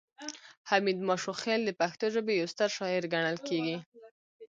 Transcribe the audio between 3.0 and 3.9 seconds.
ګڼل کیږي